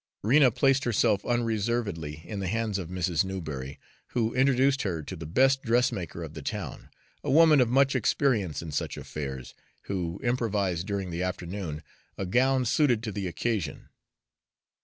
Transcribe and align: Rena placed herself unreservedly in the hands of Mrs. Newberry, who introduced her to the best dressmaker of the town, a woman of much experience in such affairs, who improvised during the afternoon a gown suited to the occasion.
Rena 0.23 0.49
placed 0.49 0.83
herself 0.85 1.23
unreservedly 1.27 2.23
in 2.25 2.39
the 2.39 2.47
hands 2.47 2.79
of 2.79 2.89
Mrs. 2.89 3.23
Newberry, 3.23 3.79
who 4.07 4.33
introduced 4.33 4.81
her 4.81 5.03
to 5.03 5.15
the 5.15 5.27
best 5.27 5.61
dressmaker 5.61 6.23
of 6.23 6.33
the 6.33 6.41
town, 6.41 6.89
a 7.23 7.29
woman 7.29 7.61
of 7.61 7.69
much 7.69 7.95
experience 7.95 8.63
in 8.63 8.71
such 8.71 8.97
affairs, 8.97 9.53
who 9.83 10.19
improvised 10.23 10.87
during 10.87 11.11
the 11.11 11.21
afternoon 11.21 11.83
a 12.17 12.25
gown 12.25 12.65
suited 12.65 13.03
to 13.03 13.11
the 13.11 13.27
occasion. 13.27 13.89